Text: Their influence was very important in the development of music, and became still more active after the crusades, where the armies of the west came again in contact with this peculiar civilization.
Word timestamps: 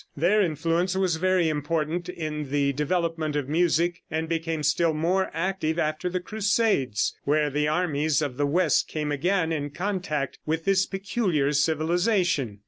Their 0.17 0.41
influence 0.41 0.95
was 0.95 1.17
very 1.17 1.47
important 1.47 2.09
in 2.09 2.49
the 2.49 2.73
development 2.73 3.35
of 3.35 3.47
music, 3.47 4.01
and 4.09 4.27
became 4.27 4.63
still 4.63 4.95
more 4.95 5.29
active 5.31 5.77
after 5.77 6.09
the 6.09 6.19
crusades, 6.19 7.15
where 7.23 7.51
the 7.51 7.67
armies 7.67 8.19
of 8.19 8.35
the 8.37 8.47
west 8.47 8.87
came 8.87 9.11
again 9.11 9.51
in 9.51 9.69
contact 9.69 10.39
with 10.43 10.65
this 10.65 10.87
peculiar 10.87 11.53
civilization. 11.53 12.57